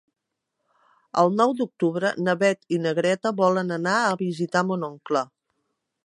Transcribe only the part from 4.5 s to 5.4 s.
mon oncle.